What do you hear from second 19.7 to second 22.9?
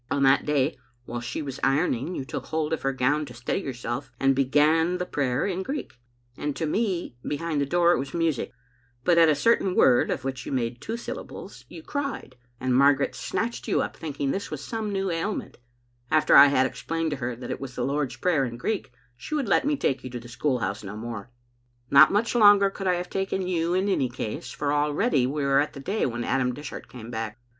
take you to the school house no more. "Not much longer could